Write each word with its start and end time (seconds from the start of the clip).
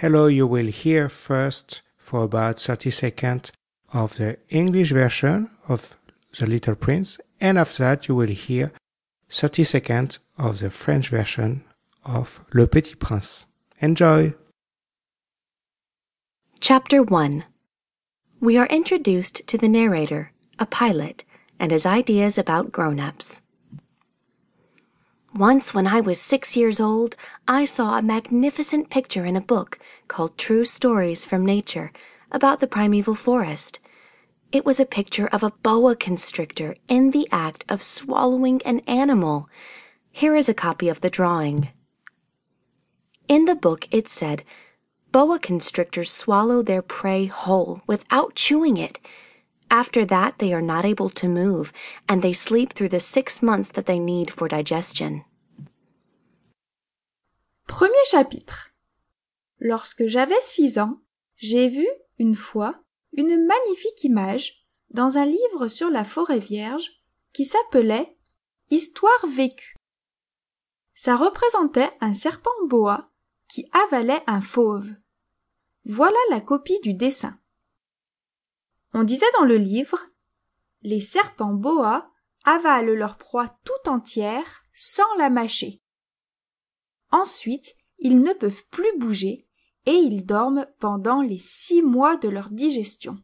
Hello, 0.00 0.26
you 0.26 0.46
will 0.46 0.66
hear 0.66 1.08
first 1.08 1.80
for 1.96 2.24
about 2.24 2.60
30 2.60 2.90
seconds 2.90 3.50
of 3.94 4.18
the 4.18 4.36
English 4.50 4.92
version 4.92 5.48
of 5.68 5.96
The 6.38 6.44
Little 6.44 6.74
Prince, 6.74 7.18
and 7.40 7.56
after 7.56 7.82
that, 7.84 8.06
you 8.06 8.14
will 8.14 8.28
hear 8.28 8.72
30 9.30 9.64
seconds 9.64 10.18
of 10.36 10.58
the 10.58 10.68
French 10.68 11.08
version 11.08 11.64
of 12.04 12.44
Le 12.52 12.66
Petit 12.66 12.96
Prince. 12.96 13.46
Enjoy! 13.80 14.34
Chapter 16.60 17.02
1 17.02 17.44
We 18.38 18.58
are 18.58 18.66
introduced 18.66 19.46
to 19.46 19.56
the 19.56 19.66
narrator, 19.66 20.30
a 20.58 20.66
pilot, 20.66 21.24
and 21.58 21.72
his 21.72 21.86
ideas 21.86 22.36
about 22.36 22.70
grown 22.70 23.00
ups. 23.00 23.40
Once, 25.36 25.74
when 25.74 25.86
I 25.86 26.00
was 26.00 26.18
six 26.18 26.56
years 26.56 26.80
old, 26.80 27.14
I 27.46 27.66
saw 27.66 27.98
a 27.98 28.02
magnificent 28.02 28.88
picture 28.88 29.26
in 29.26 29.36
a 29.36 29.40
book 29.42 29.78
called 30.08 30.38
True 30.38 30.64
Stories 30.64 31.26
from 31.26 31.44
Nature 31.44 31.92
about 32.32 32.60
the 32.60 32.66
primeval 32.66 33.14
forest. 33.14 33.78
It 34.50 34.64
was 34.64 34.80
a 34.80 34.86
picture 34.86 35.26
of 35.26 35.42
a 35.42 35.52
boa 35.62 35.94
constrictor 35.94 36.74
in 36.88 37.10
the 37.10 37.28
act 37.30 37.66
of 37.68 37.82
swallowing 37.82 38.62
an 38.64 38.80
animal. 38.86 39.50
Here 40.10 40.34
is 40.36 40.48
a 40.48 40.54
copy 40.54 40.88
of 40.88 41.02
the 41.02 41.10
drawing. 41.10 41.68
In 43.28 43.44
the 43.44 43.54
book, 43.54 43.88
it 43.90 44.08
said, 44.08 44.42
Boa 45.12 45.38
constrictors 45.38 46.10
swallow 46.10 46.62
their 46.62 46.82
prey 46.82 47.26
whole 47.26 47.82
without 47.86 48.36
chewing 48.36 48.78
it. 48.78 48.98
After 49.70 50.06
that, 50.06 50.38
they 50.38 50.52
are 50.52 50.62
not 50.62 50.84
able 50.84 51.10
to 51.10 51.28
move, 51.28 51.72
and 52.08 52.22
they 52.22 52.32
sleep 52.32 52.72
through 52.72 52.90
the 52.90 53.00
six 53.00 53.42
months 53.42 53.70
that 53.72 53.86
they 53.86 53.98
need 53.98 54.30
for 54.30 54.48
digestion. 54.48 55.22
Premier 57.66 58.04
chapitre. 58.06 58.72
Lorsque 59.58 60.06
j'avais 60.06 60.40
six 60.40 60.78
ans, 60.78 60.94
j'ai 61.36 61.68
vu, 61.68 61.86
une 62.18 62.34
fois, 62.34 62.82
une 63.12 63.44
magnifique 63.46 64.04
image 64.04 64.66
dans 64.90 65.18
un 65.18 65.26
livre 65.26 65.68
sur 65.68 65.90
la 65.90 66.04
forêt 66.04 66.38
vierge 66.38 66.90
qui 67.32 67.44
s'appelait 67.44 68.16
Histoire 68.70 69.26
vécue. 69.28 69.76
Ça 70.94 71.16
représentait 71.16 71.90
un 72.00 72.14
serpent 72.14 72.50
boa 72.66 73.10
qui 73.48 73.68
avalait 73.72 74.22
un 74.26 74.40
fauve. 74.40 74.90
Voilà 75.84 76.18
la 76.30 76.40
copie 76.40 76.80
du 76.80 76.94
dessin. 76.94 77.38
On 78.98 79.04
disait 79.04 79.30
dans 79.38 79.44
le 79.44 79.58
livre 79.58 79.98
Les 80.80 81.00
serpents 81.00 81.52
boa 81.52 82.10
avalent 82.44 82.94
leur 82.94 83.18
proie 83.18 83.54
tout 83.62 83.90
entière 83.90 84.62
sans 84.72 85.14
la 85.18 85.28
mâcher. 85.28 85.82
Ensuite, 87.10 87.76
ils 87.98 88.22
ne 88.22 88.32
peuvent 88.32 88.64
plus 88.70 88.98
bouger 88.98 89.46
et 89.84 89.92
ils 89.92 90.24
dorment 90.24 90.66
pendant 90.78 91.20
les 91.20 91.36
six 91.36 91.82
mois 91.82 92.16
de 92.16 92.30
leur 92.30 92.48
digestion. 92.48 93.18